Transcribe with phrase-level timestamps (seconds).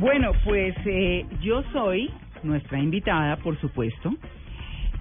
[0.00, 2.10] Bueno, pues eh, yo soy
[2.42, 4.10] nuestra invitada, por supuesto,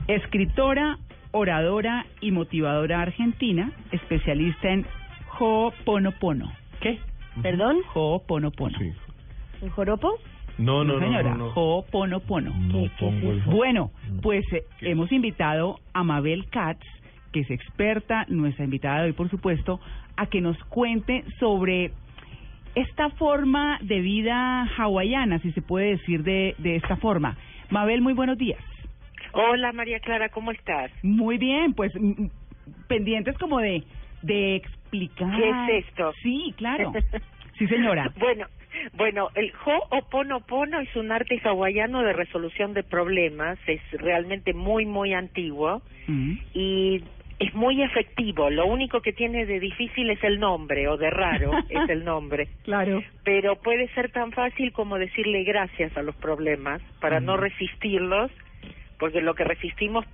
[0.07, 0.97] escritora,
[1.31, 4.85] oradora y motivadora argentina, especialista en
[5.39, 6.51] Ho'oponopono.
[6.81, 6.99] ¿Qué?
[7.41, 7.77] ¿Perdón?
[7.93, 8.77] Ho'oponopono.
[8.77, 8.91] Sí.
[9.61, 10.17] ¿Un joropo?
[10.57, 11.51] No, no, no, señora, no, no.
[11.55, 12.51] Ho'oponopono.
[12.53, 13.39] No ¿Qué- qué pongo el?
[13.43, 14.21] Bueno, No.
[14.21, 16.83] pues eh, hemos invitado a Mabel Katz,
[17.31, 19.79] que es experta, nuestra invitada de hoy, por supuesto,
[20.17, 21.91] a que nos cuente sobre
[22.81, 27.37] esta forma de vida hawaiana, si se puede decir de, de esta forma.
[27.69, 28.59] Mabel, muy buenos días.
[29.33, 30.91] Hola María Clara, ¿cómo estás?
[31.03, 32.29] Muy bien, pues mm, mm,
[32.87, 33.83] pendientes como de,
[34.23, 35.29] de explicar.
[35.37, 36.13] ¿Qué es esto?
[36.23, 36.91] Sí, claro.
[37.59, 38.09] Sí, señora.
[38.17, 38.45] bueno,
[38.93, 45.13] bueno, el Ho'oponopono es un arte hawaiano de resolución de problemas, es realmente muy, muy
[45.13, 46.37] antiguo Mm.
[46.53, 47.03] y
[47.39, 48.49] es muy efectivo.
[48.49, 52.49] Lo único que tiene de difícil es el nombre, o de raro es el nombre.
[52.63, 53.01] Claro.
[53.23, 58.29] Pero puede ser tan fácil como decirle gracias a los problemas para no resistirlos,
[58.99, 60.05] porque lo que resistimos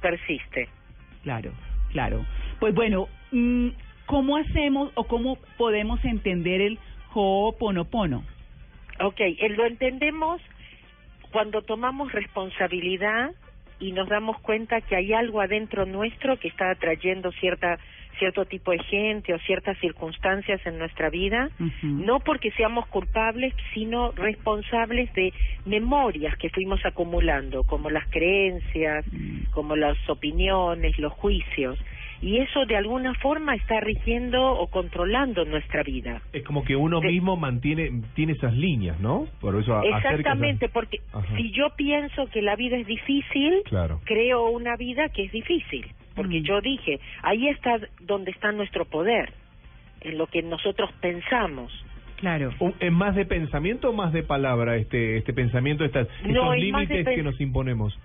[0.00, 0.68] persiste.
[1.22, 1.52] Claro,
[1.92, 2.26] claro.
[2.58, 3.68] Pues bueno, mm,
[4.06, 6.78] ¿cómo hacemos o cómo podemos entender el
[7.14, 8.24] Ho'oponopono?
[9.00, 10.40] Ok, eh, lo entendemos
[11.30, 13.32] cuando tomamos responsabilidad
[13.82, 17.78] y nos damos cuenta que hay algo adentro nuestro que está atrayendo cierta
[18.18, 21.48] cierto tipo de gente o ciertas circunstancias en nuestra vida,
[21.82, 25.32] no porque seamos culpables, sino responsables de
[25.64, 29.50] memorias que fuimos acumulando, como las creencias, Mm.
[29.50, 31.78] como las opiniones, los juicios.
[32.22, 36.22] Y eso de alguna forma está rigiendo o controlando nuestra vida.
[36.32, 39.26] Es como que uno De- mismo mantiene tiene esas líneas, ¿no?
[39.40, 41.36] Por eso Exactamente, esas- porque Ajá.
[41.36, 44.00] si yo pienso que la vida es difícil, Claro.
[44.04, 45.84] creo una vida que es difícil,
[46.14, 46.44] porque Mm.
[46.44, 49.32] yo dije, ahí está donde está nuestro poder,
[50.02, 51.72] en lo que nosotros pensamos.
[52.16, 52.52] Claro.
[52.78, 57.04] ¿Es más de pensamiento o más de palabra este este pensamiento, estas, No, estos límites
[57.08, 57.98] que nos imponemos?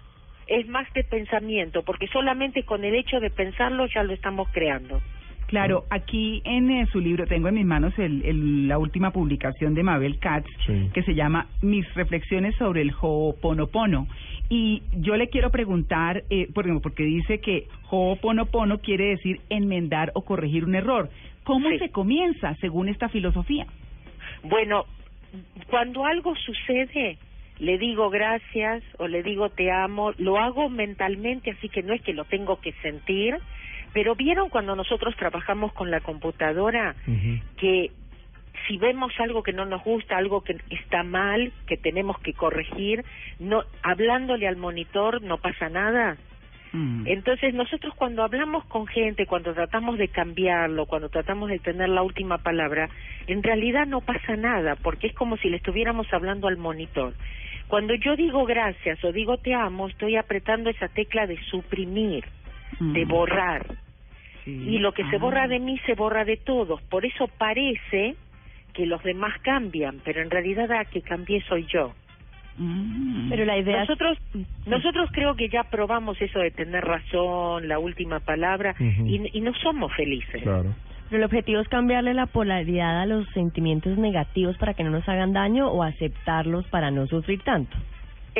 [0.47, 5.01] Es más de pensamiento, porque solamente con el hecho de pensarlo ya lo estamos creando.
[5.47, 9.73] Claro, aquí en eh, su libro tengo en mis manos el, el- la última publicación
[9.75, 10.89] de Mabel Katz Sí.
[10.93, 14.07] que se llama Mis reflexiones sobre el Ho'oponopono.
[14.49, 16.47] Y yo le quiero preguntar, eh,
[16.83, 21.09] porque dice que Ho'oponopono quiere decir enmendar o corregir un error.
[21.45, 21.79] ¿Cómo Sí.
[21.79, 23.67] se comienza según esta filosofía?
[24.43, 24.83] Bueno,
[25.69, 27.17] cuando algo sucede,
[27.59, 32.01] le digo gracias o le digo te amo, lo hago mentalmente, así que no es
[32.01, 33.37] que lo tengo que sentir,
[33.93, 36.95] pero vieron cuando nosotros trabajamos con la computadora
[37.57, 37.91] que
[38.67, 43.03] si vemos algo que no nos gusta, algo que está mal, que tenemos que corregir,
[43.39, 46.17] no hablándole al monitor no pasa nada.
[46.73, 47.07] Mm.
[47.07, 52.03] Entonces nosotros cuando hablamos con gente, cuando tratamos de cambiarlo, cuando tratamos de tener la
[52.03, 52.89] última palabra,
[53.27, 57.13] en realidad no pasa nada, porque es como si le estuviéramos hablando al monitor.
[57.67, 62.23] Cuando yo digo gracias o digo te amo, estoy apretando esa tecla de suprimir,
[62.79, 63.09] de Mm.
[63.09, 63.65] borrar.
[64.45, 64.51] Sí.
[64.51, 65.19] Y lo que se Ah.
[65.19, 66.81] borra de mí se borra de todos.
[66.83, 68.15] Por eso parece
[68.73, 71.93] que los demás cambian, pero en realidad la que cambié soy yo.
[72.57, 73.29] Mm.
[73.29, 74.17] Pero la idea es- Nosotros,
[74.65, 79.05] nosotros creo que ya probamos eso de tener razón, la última palabra, Ujú.
[79.07, 80.41] y, y no somos felices.
[80.41, 80.73] Claro.
[81.09, 85.07] Pero el objetivo es cambiarle la polaridad a los sentimientos negativos para que no nos
[85.07, 87.77] hagan daño o aceptarlos para no sufrir tanto.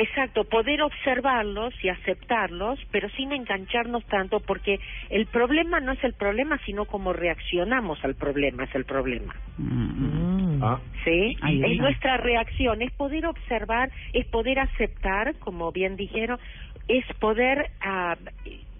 [0.00, 4.78] Exacto, poder observarlos y aceptarlos, pero sin engancharnos tanto, porque
[5.10, 9.34] el problema no es el problema, sino cómo reaccionamos al problema es el problema.
[9.56, 10.62] Mm.
[10.62, 11.36] Ah, ¿Sí?
[11.42, 11.82] Ahí es está.
[11.82, 16.38] nuestra reacción, es poder observar, es poder aceptar, como bien dijeron,
[16.86, 18.16] es poder ah,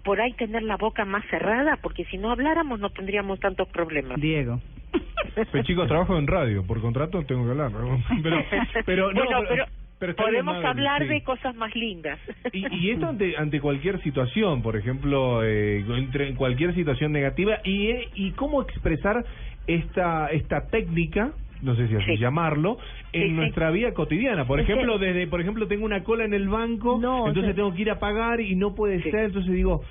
[0.09, 4.19] por ahí tener la boca más cerrada, porque si no habláramos no tendríamos tantos problemas.
[4.19, 4.59] Diego.
[5.51, 7.71] pues chicos, trabajo en radio, por contrato tengo que hablar.
[7.71, 8.03] ¿no?
[8.23, 8.43] Pero,
[8.87, 9.65] pero, no, bueno,
[9.99, 11.09] pero, podemos hablar sí.
[11.09, 12.17] de cosas más lindas.
[12.51, 17.59] Y, y esto ante, ante cualquier situación, por ejemplo, eh, entre en cualquier situación negativa,
[17.63, 19.23] y, eh, y cómo expresar
[19.67, 22.17] esta esta técnica, no sé si así Sí.
[22.17, 22.77] llamarlo,
[23.13, 23.33] en Sí, sí.
[23.33, 24.45] nuestra vida cotidiana.
[24.45, 27.43] Por Es que- ejemplo, desde, por ejemplo, tengo una cola en el banco, No, entonces
[27.43, 29.83] o sea- tengo que ir a pagar y no puede ser, entonces digo,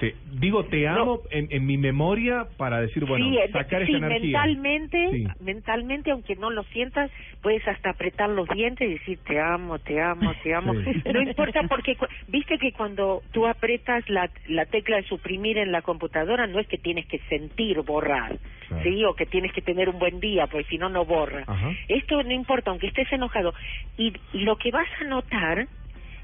[0.00, 1.02] te digo te No.
[1.02, 4.38] amo en, en mi memoria para decir, bueno, sí, sacar sí, esa energía.
[4.40, 5.26] mentalmente, Sí.
[5.40, 7.10] mentalmente, aunque no lo sientas,
[7.42, 10.72] puedes hasta apretar los dientes y decir te amo, te amo, te amo.
[10.72, 11.96] No importa porque,
[12.28, 16.66] viste que cuando tú apretas la, la tecla de suprimir en la computadora, no es
[16.66, 18.38] que tienes que sentir borrar,
[18.68, 18.82] Claro.
[18.84, 19.04] ¿sí?
[19.04, 21.42] O que tienes que tener un buen día, pues si no, no borra.
[21.46, 21.72] Ajá.
[21.88, 23.52] Esto no importa, aunque estés enojado.
[23.98, 25.68] Y lo que vas a notar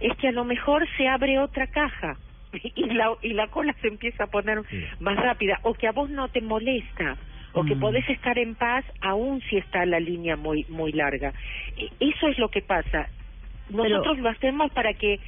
[0.00, 2.16] es que a lo mejor se abre otra caja
[2.74, 4.84] y la, y la cola se empieza a poner Sí.
[5.00, 7.18] más rápida, o que a vos no te molesta,
[7.52, 7.80] o que Mm.
[7.80, 11.34] podés estar en paz aún si está la línea muy muy larga.
[11.76, 13.10] E- Eso es lo que pasa.
[13.70, 15.20] Nosotros lo hacemos para que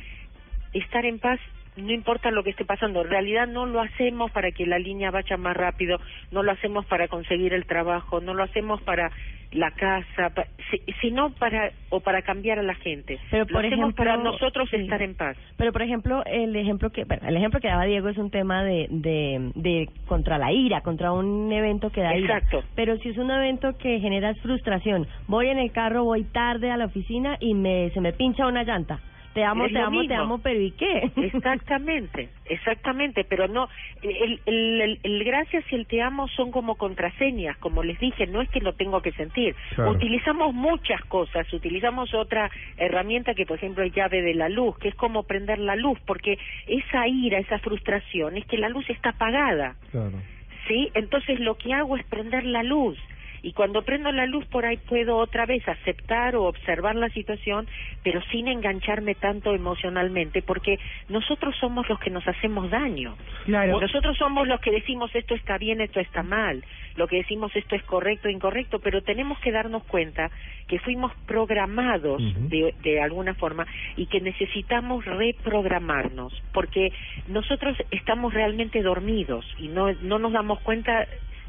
[0.72, 1.40] estar en paz
[1.78, 5.10] no importa lo que esté pasando, en realidad no lo hacemos para que la línea
[5.10, 5.98] vaya más rápido,
[6.30, 9.10] no lo hacemos para conseguir el trabajo, no lo hacemos para
[9.52, 13.19] la casa, pa- si- sino para o para cambiar a la gente.
[13.30, 14.76] Pero, por ejemplo, para nosotros sí.
[14.76, 15.38] estar en paz.
[15.56, 18.62] Pero, por ejemplo, el ejemplo que bueno, el ejemplo que daba Diego es un tema
[18.62, 22.36] de, de, de contra la ira, contra un evento que da ira.
[22.38, 22.62] Exacto.
[22.75, 26.76] Pero si es un evento que genera frustración, voy en el carro, voy tarde a
[26.76, 29.00] la oficina y me se me pincha una llanta.
[29.38, 31.12] Te amo, Es te amo, te amo, pero ¿y qué?
[31.17, 33.69] Exactamente, exactamente, pero no,
[34.02, 38.26] el, el, el, el gracias y el te amo son como contraseñas, como les dije,
[38.26, 39.55] no es que lo tengo que sentir.
[39.76, 39.93] Claro.
[39.93, 44.88] Utilizamos muchas cosas, utilizamos otra herramienta que, por ejemplo, es llave de la luz, que
[44.88, 46.37] es como prender la luz, porque
[46.67, 49.76] esa ira, esa frustración, es que la luz está apagada.
[49.93, 50.19] Claro.
[50.67, 50.90] ¿sí?
[50.94, 52.99] Entonces lo que hago es prender la luz.
[53.43, 57.67] Y cuando prendo la luz por ahí puedo otra vez aceptar o observar la situación,
[58.02, 63.17] pero sin engancharme tanto emocionalmente, porque nosotros somos los que nos hacemos daño.
[63.44, 63.81] Claro.
[63.81, 66.64] Nosotros somos los que decimos esto está bien, esto está mal,
[66.96, 70.31] lo que decimos esto es correcto, incorrecto, pero tenemos que darnos cuenta
[70.67, 76.93] que fuimos programados de, de alguna forma y que necesitamos reprogramarnos, porque
[77.29, 81.06] nosotros estamos realmente dormidos y no, no nos damos cuenta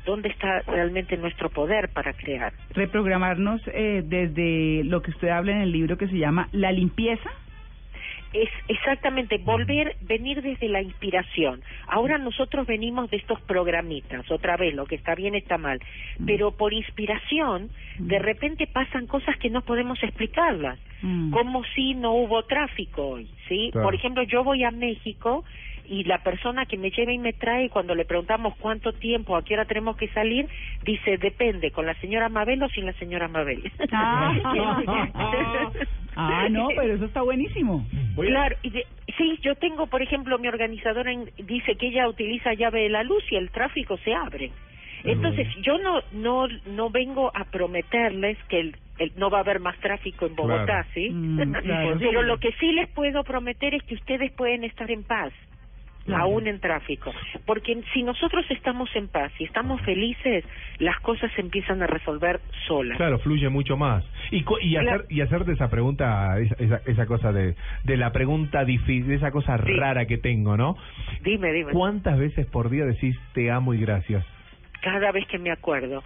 [0.09, 2.51] dónde está realmente nuestro poder para crear.
[2.71, 7.29] Reprogramarnos eh, desde lo que usted habla en el libro que se llama La limpieza.
[8.31, 11.61] Es exactamente volver, venir desde la inspiración.
[11.87, 15.79] Ahora nosotros venimos de estos programitas, otra vez, lo que está bien está mal,
[16.19, 16.25] Mm.
[16.27, 21.31] pero por inspiración, de repente pasan cosas que no podemos explicarlas, Mm.
[21.31, 23.69] como si no hubo tráfico hoy, ¿sí?
[23.71, 23.85] Claro.
[23.87, 25.43] Por ejemplo, yo voy a México
[25.89, 29.43] y la persona que me lleva y me trae, cuando le preguntamos cuánto tiempo, a
[29.43, 30.47] qué hora tenemos que salir,
[30.83, 33.63] dice, depende, con la señora Mabel o sin la señora Mabel.
[33.91, 34.33] Ah,
[36.15, 37.85] ah, no, pero eso está buenísimo.
[38.15, 38.85] Claro, y de-
[39.17, 43.03] sí, yo tengo, por ejemplo, mi organizadora en- dice que ella utiliza llave de la
[43.03, 44.51] luz y el tráfico se abre.
[45.05, 49.59] Entonces, yo no no no vengo a prometerles que el, el- no va a haber
[49.61, 50.87] más tráfico en Bogotá, Claro.
[50.93, 51.09] ¿sí?
[51.09, 51.95] Mm, claro.
[51.99, 55.31] Pero lo que sí les puedo prometer es que ustedes pueden estar en paz.
[56.09, 56.23] Claro.
[56.23, 57.13] aún en tráfico,
[57.45, 60.43] porque si nosotros estamos en paz y estamos felices,
[60.79, 62.97] las cosas se empiezan a resolver solas.
[62.97, 64.03] Claro, fluye mucho más.
[64.31, 68.11] Y, co- y, hacer, y hacerte esa pregunta, esa, esa, esa cosa de, de la
[68.11, 69.71] pregunta difícil, esa cosa Sí.
[69.77, 70.75] rara que tengo, ¿no?
[71.21, 71.71] Dime, dime.
[71.71, 74.25] ¿Cuántas veces por día decís te amo y gracias?
[74.81, 76.03] Cada vez que me acuerdo.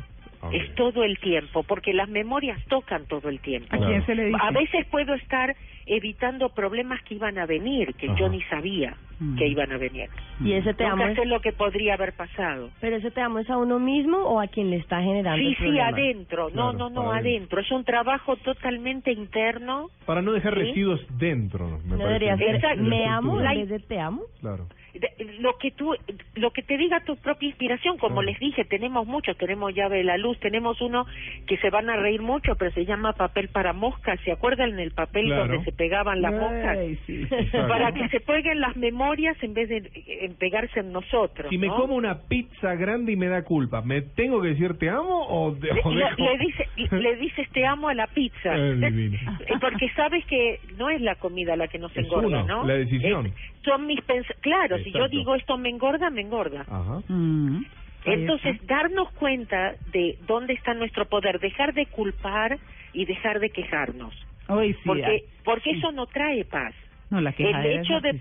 [0.51, 3.73] Es todo el tiempo, porque las memorias tocan todo el tiempo.
[3.73, 4.38] ¿A quién se le dice?
[4.41, 8.19] A veces puedo estar evitando problemas que iban a venir, que Ajá.
[8.19, 9.38] yo ni sabía Mm.
[9.38, 10.10] que iban a venir.
[10.44, 12.69] y ese te amo Nunca es, sé lo que podría haber pasado.
[12.81, 15.48] pero ese te amo es a uno mismo o a quien le está generando Sí,
[15.50, 15.88] el sí, problema?
[15.88, 16.50] adentro.
[16.50, 17.62] No, Claro, no, no, adentro.
[17.62, 19.89] Es un trabajo totalmente interno.
[20.06, 20.60] Para no dejar ¿Sí?
[20.62, 22.06] residuos dentro, me No parece.
[22.07, 22.83] debería ser Exacto.
[22.83, 24.24] me amo en vez de te amo.
[24.42, 24.65] Claro.
[24.94, 25.95] De- Lo que tú,
[26.36, 28.27] lo que te diga tu propia inspiración, como Claro.
[28.30, 31.07] les dije, tenemos muchos, tenemos llave de la luz, tenemos uno
[31.48, 34.92] que se van a reír mucho, pero se llama papel para moscas, ¿se acuerdan el
[34.92, 35.48] papel Claro.
[35.48, 36.77] donde se pegaban las moscas?
[36.77, 37.25] Ay, sí.
[37.68, 39.02] Para que se peguen las memorias
[39.41, 39.91] en vez de
[40.21, 41.50] en pegarse en nosotros.
[41.50, 44.89] Si me como una pizza grande y me da culpa, ¿me tengo que decir te
[44.89, 48.53] amo o, de, le, o le- dice, le dices te amo a la pizza.
[49.61, 52.63] Porque sabes que no es la comida la que nos Es engorda, uno, ¿no?
[52.66, 53.28] la decisión.
[53.28, 56.61] Es- son mis pens Claro, si yo digo esto me engorda, me engorda.
[56.61, 57.01] Ajá.
[57.07, 57.63] Mm.
[58.06, 62.57] Entonces, darnos cuenta de dónde está nuestro poder, dejar de culpar
[62.94, 64.13] y dejar de quejarnos.
[64.47, 65.78] Ay, sí, Porque, porque sí.
[65.78, 66.73] eso no trae paz.
[67.09, 68.19] No, la El quejadera es hecho de.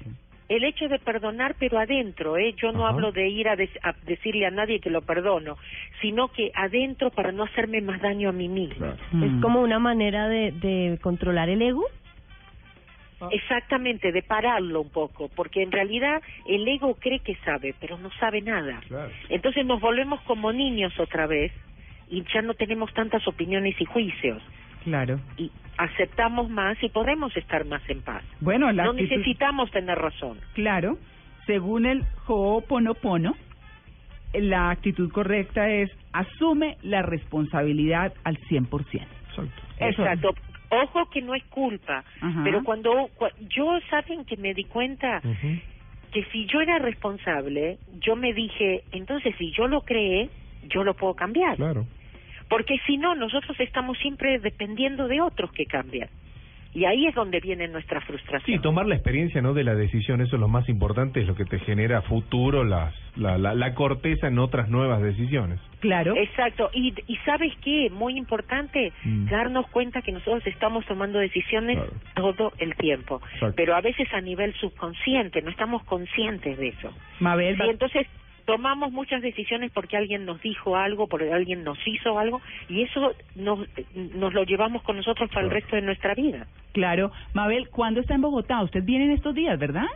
[0.56, 2.54] El hecho de perdonar, pero adentro, ¿eh?
[2.60, 2.94] Yo no Ajá.
[2.94, 5.56] hablo de ir a, des- a decirle a nadie que lo perdono,
[6.00, 8.76] sino que adentro para no hacerme más daño a mí mismo.
[8.76, 8.96] Claro.
[9.12, 9.22] Mm.
[9.24, 11.84] Es como una manera de, de controlar el ego.
[13.30, 18.10] Exactamente, de pararlo un poco, porque en realidad el ego cree que sabe, pero no
[18.18, 18.80] sabe nada.
[18.88, 19.12] Claro.
[19.28, 21.52] Entonces nos volvemos como niños otra vez
[22.10, 24.42] y ya no tenemos tantas opiniones y juicios
[24.84, 25.20] Claro.
[25.36, 28.22] y aceptamos más y podemos estar más en paz.
[28.40, 30.38] Bueno, la No actitud- necesitamos tener razón.
[30.54, 30.98] Claro,
[31.46, 33.34] según el Ho'oponopono,
[34.34, 39.06] la actitud correcta es asume la responsabilidad al 100%.
[39.30, 39.62] Exacto.
[39.78, 40.02] Eso.
[40.02, 40.34] Exacto.
[40.70, 42.40] Ojo que no es culpa, Ajá.
[42.44, 45.20] pero cuando cua- yo saben que me di cuenta
[46.12, 50.30] que si yo era responsable, yo me dije, entonces si yo lo creé,
[50.68, 51.56] yo lo puedo cambiar.
[51.56, 51.86] Claro.
[52.52, 56.08] Porque si no, nosotros estamos siempre dependiendo de otros que cambian.
[56.74, 58.56] Y ahí es donde viene nuestra frustración.
[58.56, 61.34] Sí, tomar la experiencia no de la decisión, eso es lo más importante, es lo
[61.34, 65.60] que te genera futuro las, la, la, la corteza en otras nuevas decisiones.
[65.80, 66.16] Claro.
[66.16, 66.70] Exacto.
[66.72, 69.26] Y, y sabes qué, muy importante, Mm.
[69.28, 71.92] darnos cuenta que nosotros estamos tomando decisiones Claro.
[72.14, 73.54] todo el tiempo, Exacto.
[73.54, 76.90] pero a veces a nivel subconsciente, no estamos conscientes de eso.
[77.20, 78.06] Mabel, Sí, entonces
[78.44, 83.12] tomamos muchas decisiones porque alguien nos dijo algo, porque alguien nos hizo algo, y eso
[83.36, 83.60] nos,
[83.94, 86.46] nos lo llevamos con nosotros para el resto de nuestra vida.
[86.72, 87.12] claro.
[87.34, 88.62] Mabel, ¿cuándo está en Bogotá?
[88.62, 89.86] Usted viene en estos días, ¿verdad?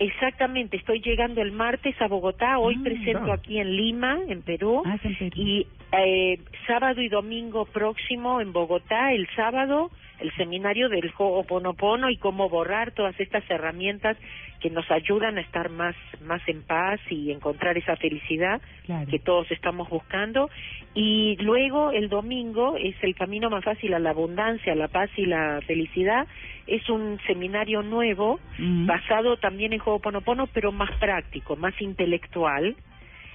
[0.00, 4.82] Exactamente, estoy llegando el martes a Bogotá, hoy Ah, presento aquí en Lima, en Perú,
[4.84, 5.30] Ah, en Perú.
[5.36, 9.90] y eh, sábado y domingo próximo en Bogotá, el sábado,
[10.24, 14.16] el seminario del Ho'oponopono y cómo borrar todas estas herramientas
[14.60, 19.06] que nos ayudan a estar más, más en paz y encontrar esa felicidad Claro.
[19.10, 20.48] que todos estamos buscando.
[20.94, 25.10] Y luego el domingo es el camino más fácil a la abundancia, a la paz
[25.16, 26.26] y la felicidad.
[26.66, 28.86] Es un seminario nuevo Mm.
[28.86, 32.74] basado también en Ho'oponopono, pero más práctico, más intelectual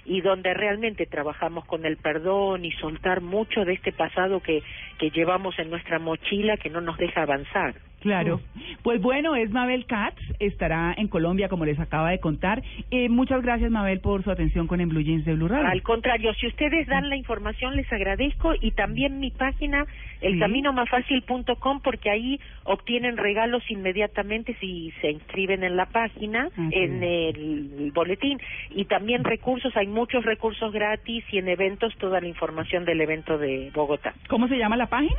[0.10, 4.64] y donde realmente trabajamos con el perdón y soltar mucho de este pasado que,
[4.98, 7.76] que llevamos en nuestra mochila que no nos deja avanzar.
[8.00, 8.40] Claro.
[8.84, 12.62] Pues bueno, es Mabel Katz, estará en Colombia, como les acaba de contar.
[12.92, 15.68] Eh, muchas gracias, Mabel, por su atención con En Blue Jeans de Blue Radio.
[15.68, 19.86] Al contrario, si ustedes dan la información les agradezco y también mi página
[20.20, 20.28] Sí.
[20.28, 28.38] elcaminomasfacil.com porque ahí obtienen regalos inmediatamente si se inscriben en la página, en el boletín
[28.72, 33.38] y también recursos, hay muchos recursos gratis y en eventos toda la información del evento
[33.38, 34.14] de Bogotá.
[34.28, 35.16] ¿Cómo se llama la página?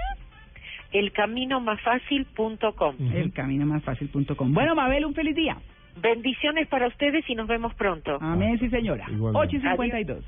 [0.93, 2.95] elcaminomasfacil.com.
[2.95, 3.17] Ujú.
[3.17, 4.53] El camino más fácil.com.
[4.53, 5.57] Bueno, Mabel, un feliz día.
[6.01, 8.19] Bendiciones para ustedes y nos vemos pronto.
[8.21, 9.07] Amén, sí, señora.
[9.11, 9.57] Igualmente.
[9.57, 10.25] 8 y 52.